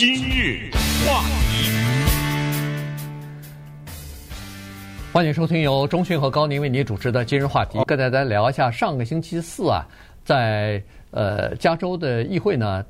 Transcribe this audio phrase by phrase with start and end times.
[0.00, 0.70] 今日
[1.06, 1.68] 话题，
[5.12, 7.78] 欢迎收听由中讯和高宁为您主持的今日话题。
[7.86, 9.86] 跟大家聊一下，上个星期四啊，
[10.24, 12.82] 在呃加州的议会呢，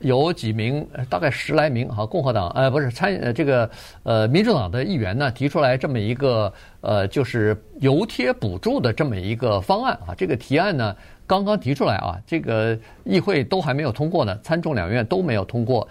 [0.00, 3.70] 有几名大概十来名哈共和党呃不是参呃这个
[4.02, 15.86] 呃民主党的议员呢提出来这么一个呃就是油贴补助的这么一个方案啊，这个提案呢刚刚提出来啊，这个议会都还没有通过呢，参众两院都没有通过。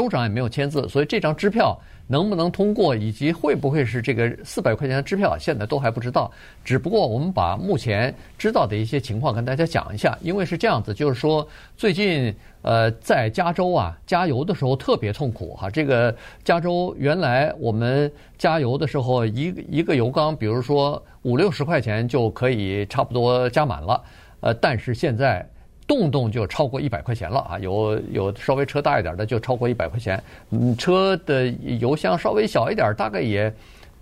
[0.00, 6.32] 州长也没有签字，所以这张支票能不能通过，以及会不会是这个四百块钱的支票，现在都还不知道。
[6.64, 11.46] 只不过我们把目前知道的一些情况跟大家讲一下，因为是这样子，就是说
[11.76, 15.68] 最近呃在加州啊加油的时候特别痛苦哈。
[15.68, 24.02] 这个加州原来我们加油的时候，一一个油缸，比如说五六十块钱就可以差不多加满了，
[24.40, 25.46] 呃，但是现在。
[25.90, 27.58] 动动就超过一百块钱了啊！
[27.58, 33.52] 有有稍微车大一点的就超过一百块钱，嗯，车的油箱稍微小一点，大概也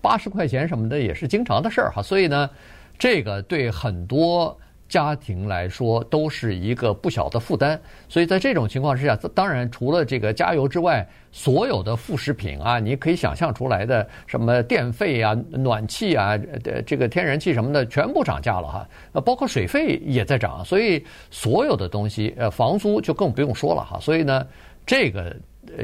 [0.03, 2.03] 八十块钱什么的也是经常的事儿哈。
[2.03, 2.51] 所以呢，
[2.99, 4.55] 这个对很多。
[4.89, 16.31] 家庭来说都是一个不小的负担，所以在这种情况之下，当然除了这个加油之外，所有的副食品啊，你可以想象出来的什么电费啊、暖气啊、
[16.65, 18.89] 呃这个天然气什么的，全部涨价了哈。
[19.13, 23.99] 呃，包括水费也在涨，所以所有的东西，呃，房租就更不用说了哈。
[24.01, 24.47] 所以呢，
[24.87, 25.37] 这个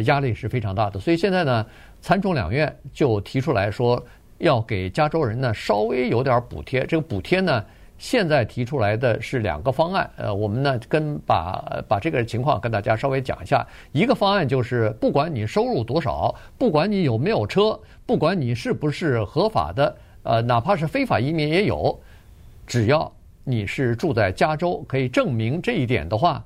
[0.06, 0.98] 压力是非常大的。
[0.98, 1.66] 所以现在呢，
[2.00, 4.02] 参众两院就提出来说，
[4.38, 6.86] 要给加州人呢稍微有点补贴。
[6.86, 7.62] 这个补贴呢。
[8.05, 13.66] 现在提出来的是两个方案，呃，我们呢跟把把这个情况跟大家稍微讲一下。
[13.92, 21.98] 一个方案就是，不管你收入多少，不管你有没有车，不管你是不是合法的，呃，哪怕是非法移民也有，
[22.66, 23.10] 只要
[23.42, 26.44] 你是住在加州，可以证明这一点的话，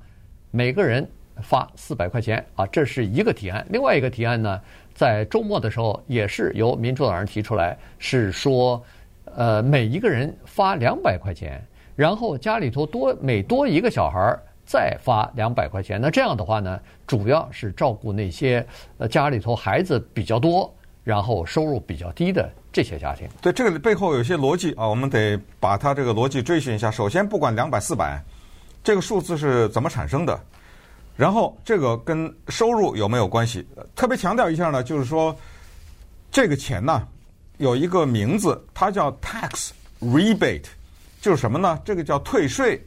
[0.51, 1.05] 每个人
[1.41, 3.67] 发四百块钱啊，这是一个提案。
[3.69, 4.61] 另外一个提案呢，
[4.93, 8.81] 在周末的时候也是由民主党人提出来，是说。
[9.35, 11.61] 呃，每一个人发两百块钱，
[11.95, 15.99] 然后家里头多每多一个小孩儿再发两百块钱。
[15.99, 18.65] 那这样的话呢，主要是照顾那些
[18.97, 23.27] 呃家里头孩子比较多，然后收入比较低的这些家庭。
[23.41, 26.91] 对，这个背后有些逻辑啊，我们得把它这个逻辑追寻一下。
[26.91, 28.21] 首先，不管两百四百，
[28.83, 30.39] 这个数字是怎么产生的？
[31.15, 33.67] 然后，这个跟收入有没有关系？
[33.95, 35.35] 特别强调一下呢，就是说
[36.31, 37.07] 这个钱呢。
[37.59, 39.69] 有一个名字，它叫 tax
[40.01, 40.63] rebate，
[41.21, 41.79] 就是什么呢？
[41.83, 42.81] 这个叫退税，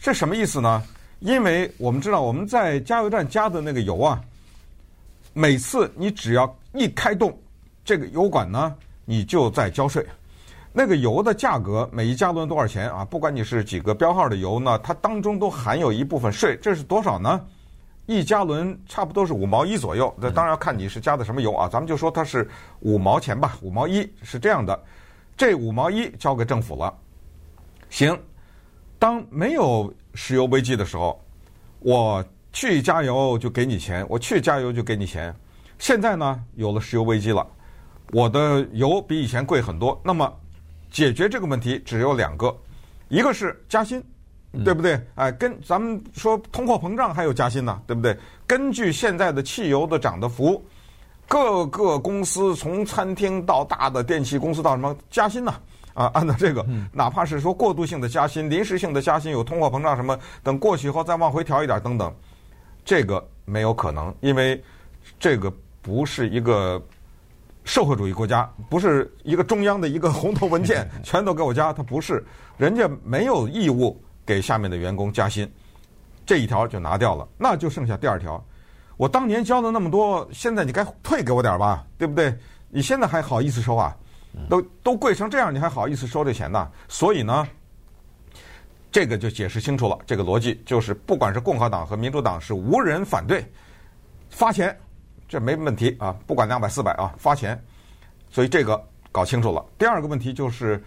[0.00, 0.82] 这什么意思呢？
[1.20, 4.20] 因为我们知道我们在加油站加的那个油啊，
[5.32, 7.36] 每次你只要一开动
[7.82, 8.74] 这个油管呢，
[9.06, 10.06] 你就在交税。
[10.72, 13.04] 那个油的价格每一加仑多少钱啊？
[13.04, 17.40] 不管你是几个标号的油呢，它当中都含有一部分税，这是多少呢？
[18.10, 21.68] 一加仑差不多是五毛一左右，那当然要看你是加的什么油啊。
[21.68, 22.50] 咱们就说它是
[22.80, 24.76] 五毛钱吧，五毛一是这样的。
[25.36, 26.92] 这五毛一交给政府了。
[27.88, 28.20] 行，
[28.98, 31.24] 当没有石油危机的时候，
[31.78, 35.32] 我去加油就给你钱，我去加油就给你钱。
[35.78, 37.46] 现在呢，有了石油危机了，
[38.10, 39.96] 我的油比以前贵很多。
[40.04, 40.36] 那么
[40.90, 42.52] 解决这个问题只有两个，
[43.08, 44.02] 一个是加薪。
[44.64, 45.00] 对不对？
[45.14, 48.16] 哎，跟咱们说通货膨胀还有加薪呢，对不对？
[48.46, 50.60] 根据现在的汽油的涨的幅，
[51.28, 55.54] 各个公司从餐厅到大的电器公司到什么加薪呢？
[55.94, 62.12] 啊，按照这个，哪怕是说过渡性的加薪、临时性的加薪，有通货膨胀什么，等过去以后再往回调一点等等，
[62.84, 64.60] 这个没有可能，因为
[65.18, 66.82] 这个不是一个
[67.64, 72.24] 社会主义国家，不是一个中央的一个红头文件， 全都给我加，它不是，
[72.56, 74.00] 人家没有义务。
[74.30, 75.52] 给下面的员工加薪，
[76.24, 78.40] 这一条就拿掉了，那就剩下第二条。
[78.96, 82.32] 我当年交了那么多，现在你该退给我点吧，对不对？
[82.68, 83.96] 你现在还好意思收啊？
[84.48, 86.70] 都都贵成这样，你还好意思收这钱呢？
[86.86, 87.44] 所以呢，
[88.92, 89.98] 这个就解释清楚了。
[90.06, 93.44] 这个逻辑就是，不管是共和党和民主党是无人反对
[94.28, 94.78] 发钱，
[95.28, 96.14] 这没问题啊。
[96.24, 97.60] 不管两百四百啊，发钱。
[98.30, 99.64] 所以这个搞清楚了。
[99.76, 100.80] 第二个问题就是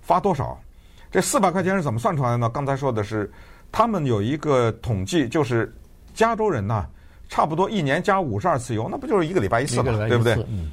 [0.00, 0.60] 发多少？
[1.10, 2.48] 这四百块钱是怎么算出来的呢？
[2.50, 3.30] 刚才说的是，
[3.72, 5.74] 他们有一个统计，就是
[6.14, 6.86] 加州人呢，
[7.28, 10.34] 差不多一年加五十二次油，那不就是一个礼拜一次嘛，对不对？
[10.48, 10.70] 嗯。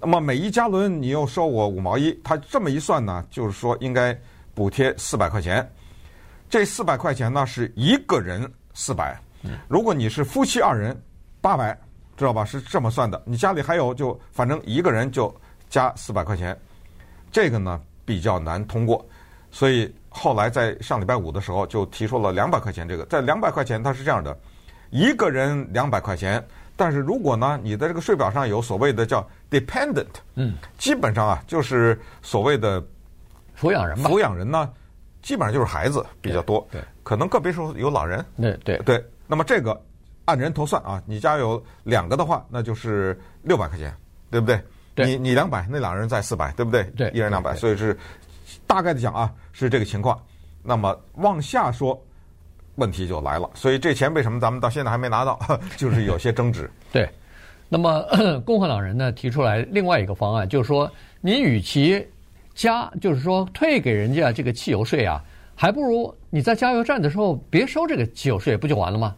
[0.00, 4.18] 那么每一加仑你又收我五毛一，他这么一算呢，就是说应该
[4.54, 5.66] 补贴四百块钱。
[6.50, 9.18] 这四百块钱呢是一个人四百，
[9.66, 10.94] 如果你是夫妻二人
[11.40, 11.76] 八百，
[12.16, 12.44] 知道吧？
[12.44, 13.20] 是这么算的。
[13.24, 15.34] 你家里还有就反正一个人就
[15.70, 16.56] 加四百块钱，
[17.32, 19.04] 这个呢比较难通过。
[19.54, 24.36] 所以后来在上礼拜五的时候就提出了两百块钱这个，在两百块钱它是这样的，
[24.90, 26.44] 一个人两百块钱，
[26.76, 32.82] 但是如果呢，你的这个税表上有所谓的叫 dependent，嗯，基本上啊，就是所谓的
[33.56, 34.10] 抚养人吧。
[34.10, 34.68] 抚养人呢，
[35.22, 39.04] 基本上就是孩子比较多，对，可能个别时候有老人，对对对。
[39.28, 39.80] 那么这个
[40.24, 43.94] 按人头算啊，你家有两个的话，那就是六百块钱，
[44.32, 44.60] 对不对？
[44.96, 46.84] 对你你两百，那两人在四百，对不对？
[46.96, 47.96] 对，一人两百，所以是
[48.66, 50.20] 大概的讲啊，是这个情况。
[50.62, 52.00] 那么往下说。
[52.76, 55.38] 问题就来了，所以这钱为什么咱们到现在还没拿到？
[55.78, 56.68] 就是有些争执。
[56.90, 57.08] 对，
[57.68, 58.04] 那么
[58.44, 60.90] 共和党人呢提出来另外一个方案，就是说
[61.20, 62.04] 你与其
[62.52, 65.22] 加，就是说退给人家这个汽油税啊，
[65.54, 69.14] 还不如你在加油站的时候别收这个汽油税，不就完了吗？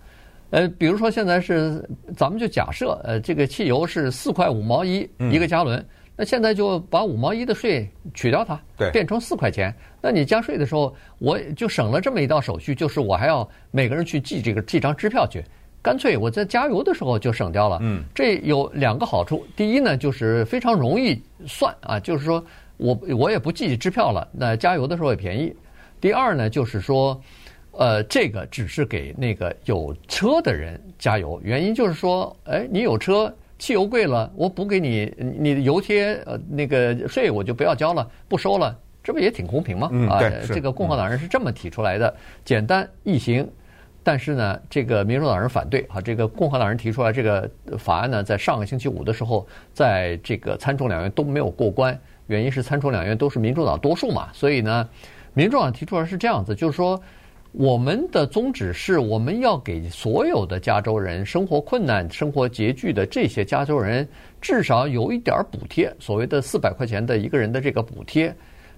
[0.51, 1.83] 呃，比如说现在是
[2.15, 5.79] 咱们就假设，呃，这个汽油是四块五毛一一个加仑。
[5.79, 5.87] 嗯
[6.19, 9.75] 那现在就把五毛一的税取掉它，对，变成四块钱。
[10.01, 15.45] 那你加税的时候，我就省了这么一道手续，就是我还要每个人去寄这个寄张支票去，
[15.83, 17.79] 干脆我在加油的时候就省掉了。
[17.83, 19.47] 嗯，这有两个好处。
[19.55, 22.43] 第一呢，就是非常容易算啊，就是说
[22.79, 25.55] 我我也不寄支票了，那加油的时候也便宜。
[26.01, 27.21] 第二呢，就是说，
[27.73, 33.31] 呃，这个只是给那个有车的人加油，原因就是说，哎，你有车。
[33.59, 39.89] 汽油贵了，我补给你，你的油贴呃那个税我就不要交了，不收了，这不也挺公平吗？
[39.93, 42.15] 嗯，啊，这个共和党人是这么提出来的，
[42.45, 43.49] 简单易行。
[44.03, 54.89] 但是呢，这个民主党人反对啊，这个共和党人提出来这个法案呢，在上个星期五的时候，在这个参众两院都没有过关，原因是参众两院都是民主党多数嘛，所以呢，
[55.35, 57.01] 民主党提出来是这样子，就是说。
[57.59, 64.07] 我们的宗旨是，我们要给所有的加州人生活困难、生活拮据的这些加州人，
[64.43, 68.35] 至少有一点补贴，所谓的四百块钱的一个人的这个补贴。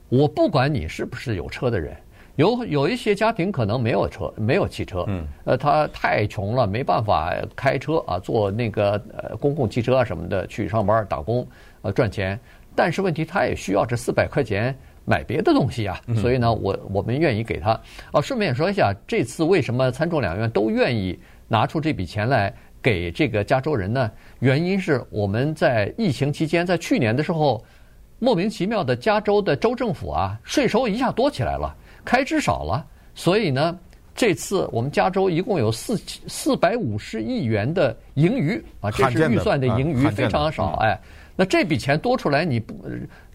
[0.09, 1.97] 我不管你是不是有车的人，
[2.37, 11.45] 有有一些家庭可能没有车，没有汽车，嗯，呃，他太穷了，没办法开车啊，坐那个呃公共汽车啊什么的去上班打工，
[11.83, 12.39] 呃赚钱。
[12.77, 14.73] 但是问题他也需要这四百块钱。
[15.09, 17.81] 买别的东西啊，所以呢，我我们愿意给他。
[18.13, 21.19] 哦，顺便说一下，这次为什么参众两院都愿意
[21.49, 22.53] 拿出这笔钱来
[22.83, 24.11] 给这个加州人呢？
[24.41, 27.65] 原因是我们在疫情期间，在去年的时候，
[28.19, 31.75] 莫名其妙的加州的州政府啊，税收一下多起来了，
[32.05, 32.85] 开支少了，
[33.15, 33.79] 所以呢，
[34.15, 35.97] 这次我们加州一共有四
[36.27, 40.99] 四百五十亿元的盈余啊，这是预算的盈余，非常少哎。
[41.35, 42.75] 那这笔钱多出来，你不？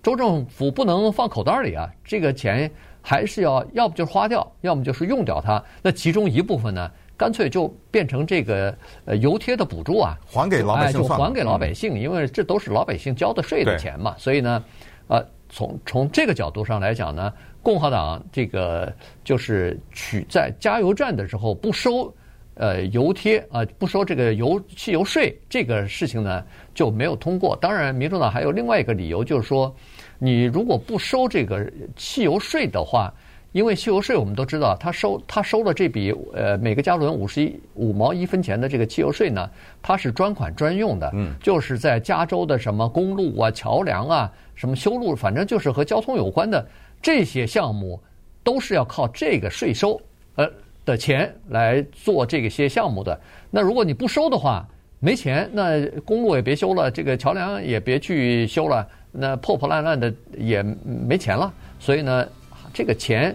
[0.04, 2.70] 州政府不能放口袋里啊，这个钱
[3.02, 5.64] 还是要要不就是花掉，要么就是用掉它。
[5.82, 14.14] 那其中一部分呢，干脆就变成这个呃油贴的补助啊，还给老百姓，就还给老百姓，因为这都是老百姓交的税的钱嘛。
[14.18, 14.62] 所以呢，
[15.08, 22.14] 呃，从从这个角度上来讲呢，共和党这个就是取在加油站的时候不收。
[22.56, 27.56] 呃，油贴啊、呃，不收这个油汽油税，这个事情呢就没有通过。
[27.56, 29.76] 当然，民主党还有另外一个理由，就是说，
[30.24, 33.14] 你如果不收这个汽油税的话，
[33.52, 39.50] 因为汽油税我们都知道，他收他收了这笔呃每个加仑五十一五毛一分钱的这个汽油税呢，
[39.82, 46.66] 它是专款专用的，嗯，就是在加州的什么公路啊、桥梁啊、什么修路，反正就是和交通有关的
[47.02, 48.00] 这些项目，
[48.44, 50.00] 都是要靠这个税收，
[50.36, 50.50] 呃。
[50.86, 53.18] 的钱来做这个些项目的，
[53.50, 54.68] 那如果你不收的话，
[55.00, 61.54] 没钱，那公路也别修了，这个桥梁也别去修了，那破破烂烂的也没钱了。
[61.80, 62.28] 所以呢，
[62.74, 63.34] 这个钱，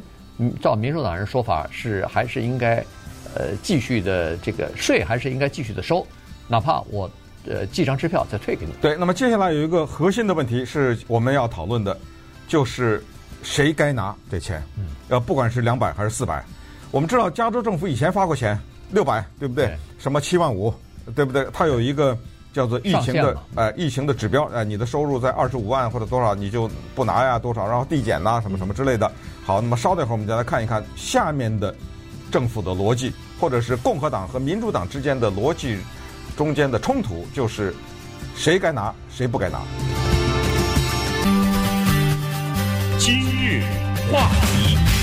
[0.60, 2.84] 照民主党人说法是还是应该，
[3.34, 6.06] 呃，继续的这个税还是应该继续的收，
[6.48, 7.10] 哪怕我
[7.46, 8.72] 呃寄张支票再退给你。
[8.80, 11.96] 对，那么接下来有一个核心的问题是我们要讨论的，
[12.48, 13.02] 就是
[13.42, 14.62] 谁该拿这钱？
[15.08, 16.44] 呃，不管是两百还是四百。
[16.90, 18.58] 我们知道加州政府以前发过钱
[18.90, 19.66] 六百，对不对？
[19.66, 20.72] 对什么七万五，
[21.14, 21.46] 对不对？
[21.52, 22.16] 它有一个
[22.58, 29.08] 叫做疫情的呃疫情的指标，呃，你的收入在二十五万或者多少你就不拿呀，多少然后递减呐，什么什么之类的。
[29.46, 31.72] 好，那么稍等一会儿我们再来看一看下面的
[32.32, 35.78] 政府的逻辑，或者是共和党和民主党之间的逻辑
[36.36, 37.72] 中间的冲突，就是
[38.34, 39.60] 谁该拿，谁不该拿。
[42.98, 43.62] 今日
[44.10, 44.97] 话题。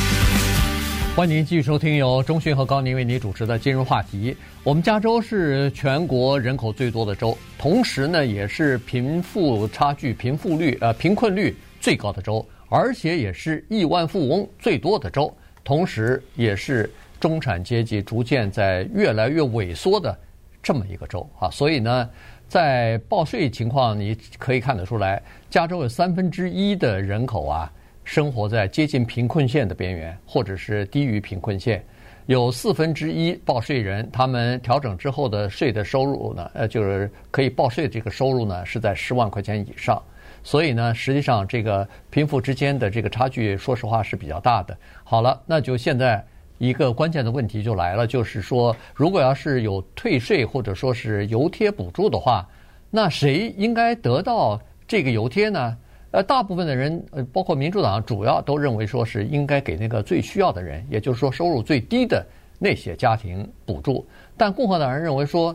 [1.15, 4.35] 欢迎您继续收听由中讯和高宁为您主持的今日话题。
[4.65, 20.19] 我们加州是全国人口最多的州，同时呢，也是贫富差距、贫富率呃贫困率最高的州，而且也是亿万富翁最多的州，同时也是中产阶级逐渐在越来越萎缩的
[20.61, 21.49] 这么一个州啊。
[21.49, 22.09] 所以呢，
[22.49, 27.71] 在报税情况，你可以看得出来，加州有三分之一的人口啊。
[28.05, 31.83] 生活在接近贫困线的边缘，或者是低于贫困线。
[32.27, 40.01] 有四分之一报税人，他们调整之后的税的收入呢，呃，就是可以报税的这个收入呢是在十万块钱以上。
[40.43, 44.77] 所以呢，实际上这个贫富之间的这个差距，说实话是比较大的。
[45.03, 46.23] 好了，那就现在
[46.59, 52.47] 一个关键的问题就来了，就是说，如果要是有退税或者说是油贴补助的话，
[52.91, 55.75] 那谁应该得到这个油贴呢？
[56.15, 62.25] 呃，大部分的人，呃，包括民主党，主要都认为说是应该给那个最需要的人，也就是说收入最低的
[62.57, 64.05] 那些家庭补助。
[64.37, 65.53] 但共和党人认为说，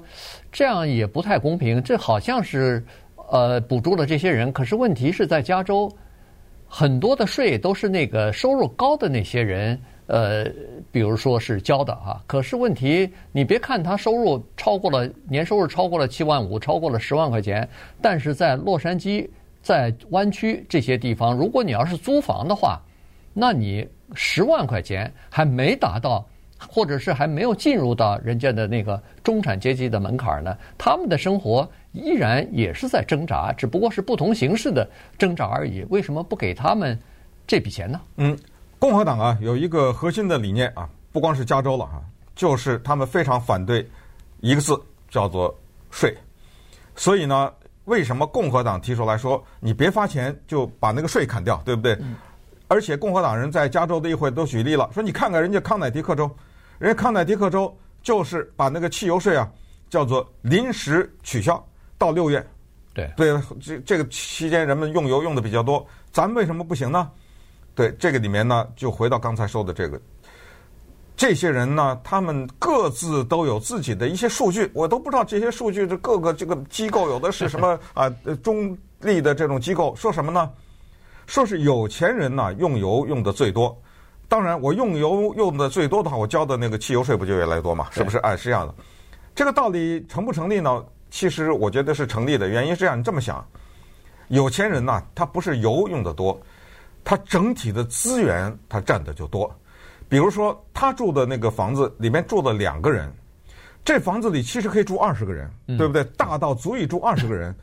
[0.53, 2.85] 这样也不太公平，这好像是。
[3.33, 5.89] 呃，补助了这些人，可是问题是在加州，
[6.67, 10.45] 很多的税都是那个收入高的那些人，呃，
[10.91, 12.21] 比如说是交的啊。
[12.27, 17.69] 可是问题，你别看他收入超过了年收入超过了七万五，超过了十万块钱，
[18.03, 19.29] 但是在洛杉矶、
[19.63, 22.81] 在湾区这些地方，如果你要是租房的话，
[23.33, 26.27] 那你十万块钱还没达到，
[26.69, 31.69] 或者是还没有进入到人家的那个中产阶级的门槛呢，他们的生活。
[31.93, 34.89] 依然也是在挣扎，只不过是不同形式的
[35.19, 35.85] 挣扎而已。
[35.91, 36.97] 为什么不给他们
[37.49, 38.01] 这笔钱呢？
[38.15, 38.39] 嗯，
[38.79, 42.01] 共和党啊有一个核心的理念啊，不光是加州了哈，
[42.37, 43.85] 就是他们非常反对
[44.39, 45.53] 一个字叫做
[45.91, 46.17] 税。
[46.95, 47.53] 所以呢，
[47.91, 51.95] 为什么共和党提出来说你别发钱就把那个税砍掉，对不对？
[52.01, 52.15] 嗯。
[52.69, 56.31] 而且共和党人在加州的议会都举例了，说你看看人家康乃狄克州，
[56.79, 59.51] 人家康乃狄克州就是把那个汽油税啊
[59.89, 61.63] 叫做临时取消。
[61.99, 62.47] 到六月，
[62.95, 67.11] 对对，这这个期间人们用油用的比较多，咱们为什么不行呢？
[67.75, 70.01] 对，这个里面呢，就回到刚才说的这个，
[71.21, 78.09] 这些人呢，他们各自都有自己的一些数据，我都不知道这些数据的各个这个机构有的是什么 啊？
[78.43, 80.51] 中立的这种机构说什么呢？
[81.27, 83.79] 说是有钱人呢用油用的最多，
[84.29, 87.89] 当然我用油用的最多的话，我交的那个汽油税不就越来越多嘛？
[87.91, 88.17] 是不是？
[88.21, 88.75] 哎，是这样的，
[89.35, 90.83] 这个道理成不成立呢？
[91.11, 93.47] 其实我觉得是成立的，原因是这样，你这么想，
[94.29, 96.41] 有钱人呐，他不是油用的多，
[97.05, 99.55] 他整体的资源他占的就多。
[100.11, 103.11] 比如说，他住的那个房子里面住了两个人，
[103.85, 105.49] 这房子里其实可以住二十个人，
[105.79, 106.03] 对不对？
[106.17, 107.55] 大到足以住二十个人，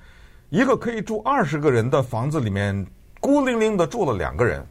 [0.50, 2.88] 一个可以住二十个人的房子里面，
[3.20, 4.66] 孤零零的住了两个人，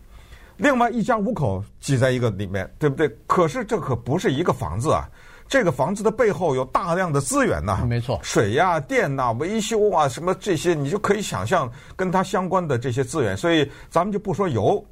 [0.57, 3.15] 另外一家五口挤在一个里面，对不对？
[3.27, 5.07] 可是这可不是一个房子啊。
[5.49, 13.37] 这个房子的背后有大量的资源呐，没错，水呀、电呐、维修啊，什么这些，你就可以想象跟它相关的这些资源。
[13.37, 14.85] 所以咱们就不说油，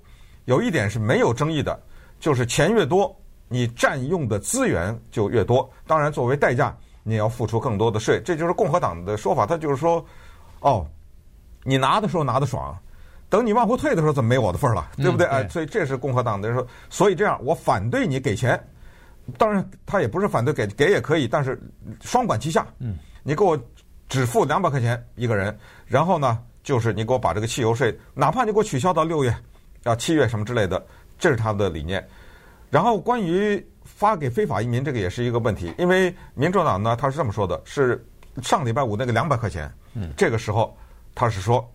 [0.44, 1.76] 有一点是没有争议的，
[2.24, 3.14] 就是钱越多，
[3.48, 5.70] 你占用的资源就越多。
[5.86, 8.18] 当然，作为代价，你要付出更多的税。
[8.24, 10.02] 这就是共和党的说法，他就是说，
[10.60, 10.86] 哦，
[11.64, 12.74] 你拿的时候拿的爽，
[13.28, 14.88] 等你往后退的时候，怎么没我的份儿了？
[14.96, 15.26] 对不对？
[15.26, 16.66] 哎，所以这是共和党的人说。
[16.88, 18.58] 所以这样，我反对你给钱。
[19.36, 21.60] 当然，他也不是反对给给也可以，但是
[22.00, 22.66] 双管齐下。
[22.78, 23.54] 嗯，你给我
[24.08, 25.54] 只付两百块钱一个人，
[25.86, 29.36] 然后呢，就是你给我把这个汽油税，哪怕你给我取消到六月
[29.84, 30.82] 啊、七月什么之类的，
[31.18, 32.06] 这是他的理念。
[32.70, 38.04] 然后关于发给非法移民这个也是一个问题，因为民主党呢，他是这么说的：是
[38.42, 40.76] 上礼拜五那个两百块钱，嗯，这个时候
[41.14, 41.66] 他是说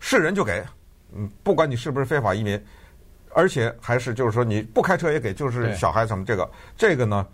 [0.00, 0.64] 是人就给，
[1.14, 2.60] 嗯，不管你是不是非法移民。
[3.34, 7.24] 而且还是就是说你不开车也给，就是小孩什么这个这个呢，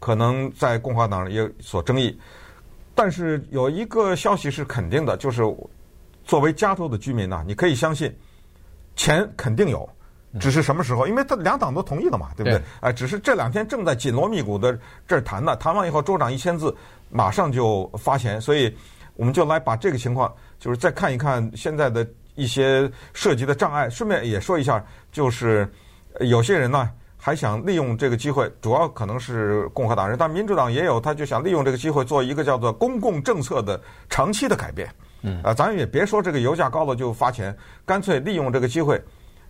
[0.00, 2.18] 可能在共和党也有所争议。
[2.92, 5.42] 但是有一个消息是肯定的，就是
[6.24, 8.14] 作为加州的居民呢，你可以相信
[8.96, 9.88] 钱肯定有，
[10.40, 11.06] 只是什么时候？
[11.06, 12.60] 因为他两党都同意了嘛，对不对？
[12.80, 16.74] 哎，只是这两天正在紧锣密鼓的这儿谈呢，谈完以后州长一签字，
[17.10, 18.40] 马上就发钱。
[18.40, 18.76] 所以
[19.16, 22.06] 我们就来把这个情况，就是再看一看现在的。
[22.36, 25.72] 一些涉及的障碍，顺便也说一下，就是
[26.18, 34.90] 有些人呢还想利用这个机会，主要可能是共和党人，但民主党也有，他就想利用这个机会做一个叫做公共政策的长期的改变。
[35.22, 39.00] 嗯，啊，咱也别说这个油价高了就发钱，干脆利用这个机会，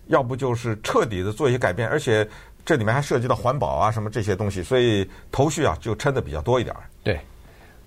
[0.06, 2.26] 要不就是彻底的做一些改变，而且
[2.64, 6.75] 这里面还涉及到环保啊什么这些东西，所以头绪啊就抻的比较多一点。
[7.02, 7.18] 对，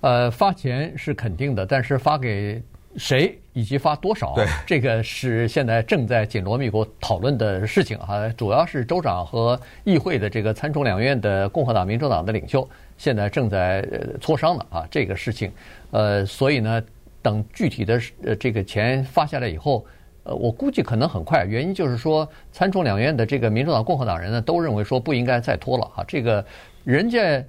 [0.02, 2.62] 呃，发钱是肯定的，但是发给。
[2.96, 4.34] 谁以及发多少？
[4.34, 8.28] 对，这个是现在正在紧锣密鼓讨论的事情啊。
[8.30, 13.84] 主要是州长和议会的这个参众两院的共和党、民主党的领袖现在正在
[14.20, 14.88] 磋商呢啊。
[14.90, 15.52] 这个事情，
[15.92, 16.82] 呃，所以呢，
[17.22, 19.86] 等具体的呃这个钱发下来以后，
[20.28, 21.46] 呃，我估计可能很快。
[21.46, 26.04] 原因就是说，参众两院的这个民主党、共和党人呢，都认为说不应该再拖了啊。
[26.06, 26.46] 这个
[26.84, 27.42] 人家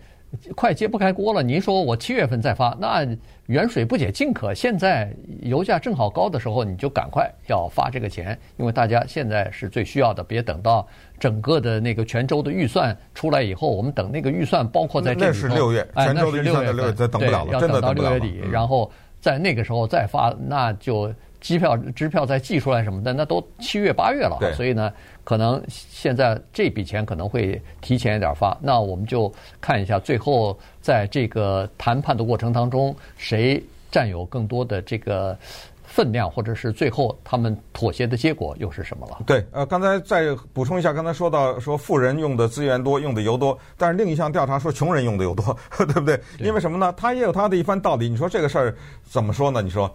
[0.54, 1.42] 快揭不开锅了。
[1.42, 3.04] 您说我七月份再发，那
[3.46, 4.54] 远水不解近渴。
[4.54, 10.22] 现在油价正好高的时候，你就赶快要发这个钱，因为大家现在是最需要的。
[10.22, 10.86] 别等到
[11.18, 18.12] 整个的那个全州的预算出来以后，我们等那个预算包括在这里头，那是六月，全州的预算的六月，这等不了了，真的等不了了。
[18.12, 18.88] 要等到六月底，然后
[19.20, 21.12] 在那个时候再发，那就。
[21.40, 24.92] 机票、支票再寄出来什么的，那都七月八月了，所以呢，
[25.24, 28.56] 可能现在这笔钱可能会提前一点发。
[28.60, 35.38] 那我们就看一下，最后在这个谈判的过程当中，谁占有更多的这个
[35.84, 39.18] 分量，或者是最后他们妥协的结果又是什么了？
[39.24, 46.20] 对，呃，刚才再补充一下，刚才说到说富人用的资源多，用的油多，但是另一项调查说穷人用的油多，对不对？
[46.40, 46.92] 因为什么呢？
[46.96, 48.08] 他也有他的一番道理。
[48.08, 49.62] 你说这个事儿怎么说呢？
[49.62, 49.88] 你说？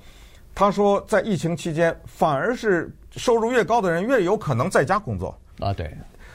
[0.55, 5.73] 他说，在疫情期间，反而是收入越高的人越有可能在家工作啊。
[5.73, 5.91] 对，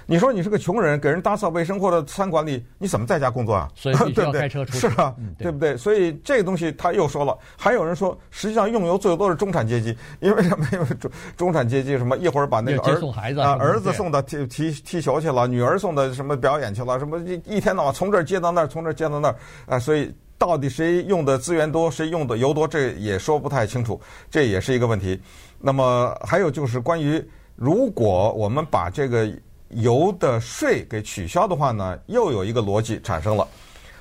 [0.06, 3.68] 你说你是个穷人，给人打扫卫生或者餐馆里，你怎么在家工作啊？
[3.76, 4.78] 所以必须要 开车出去。
[4.80, 5.76] 是啊，对不对？
[5.76, 10.66] 所以这个东西他又说了，还有人说，实际上用油最多是中产阶级， 因为什么？
[10.72, 20.12] 因为中中产阶级什么一会儿把那个儿送孩子啊，儿子送到踢踢踢球去了，女儿送到什么表演去了，什么一一天到晚从这儿接到那儿，从这儿接到那儿啊，所以。
[20.38, 25.20] 到底谁用的资源多，谁用的油多，这也说不太清楚，这也是一个问题。
[25.58, 27.22] 那么还有就是关于，
[27.56, 29.28] 如果我们把这个
[29.70, 33.46] 油的税给取消的话呢，又有一个逻辑产生了。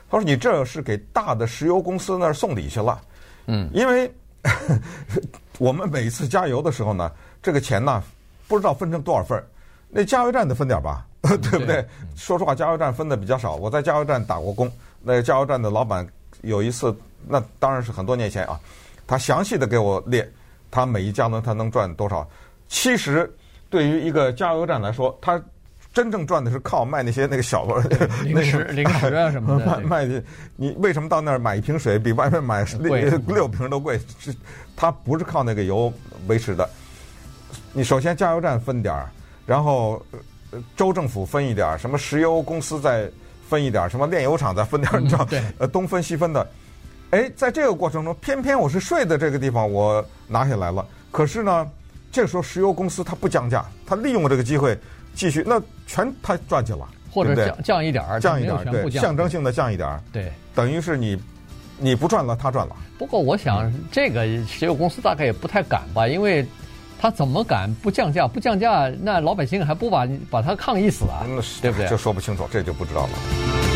[0.09, 3.01] 他说：“你这是给大的石油公司那儿送礼去了。”
[3.47, 4.09] 嗯，因为
[5.57, 8.01] 我们每次加油的时候呢，这个钱呢
[8.47, 9.43] 不知道分成多少份儿，
[9.89, 11.83] 那加油站得分点吧， 对不对？
[12.15, 13.55] 说实话，加油站分的比较少。
[13.55, 16.07] 我在加油站打过工，那加油站的老板。
[16.41, 16.95] 有一次，
[17.27, 18.59] 那当然是很多年前啊，
[19.05, 20.29] 他详细的给我列，
[20.69, 22.27] 他每一加仑他能赚多少。
[22.67, 23.29] 其实
[23.69, 25.41] 对于一个加油站来说，他
[25.93, 27.65] 真正赚的是靠卖那些那个小
[28.23, 29.65] 零食、零食啊什么的。
[29.81, 30.23] 卖卖，
[30.55, 32.95] 你为什么到那儿买一瓶水比外面买六
[33.27, 33.99] 六瓶都贵？
[34.19, 34.33] 是，
[34.75, 35.91] 他不是靠那个油
[36.27, 36.69] 维持的。
[37.73, 39.09] 你首先加油站分点儿，
[39.45, 40.05] 然后
[40.75, 43.09] 州政府分一点儿，什么石油公司在。
[43.47, 45.23] 分一点什么炼油厂再分点，你知道？
[45.25, 46.47] 对，呃，东分西分的。
[47.11, 50.85] 哎，在这个过程中，偏偏我是睡的这个地方我拿下来了。
[51.09, 51.71] 可是呢，
[52.11, 54.77] 这个时候石油公司它不降价，它利用这个机会
[55.15, 61.17] 继续，那全它赚去了，或者降降一点儿，降一点儿，对，象征性的降一点儿，对，等于是你
[61.77, 62.75] 你不赚了，他赚了。
[62.97, 66.45] 不过我想，这个石油公司大概也不太敢吧，因为。
[66.99, 68.27] 他怎么敢不降价？
[68.27, 71.25] 不降价，那老百姓还不把把他抗议死啊？
[71.61, 71.87] 对不对？
[71.87, 73.66] 就说不清楚，这就不知道了。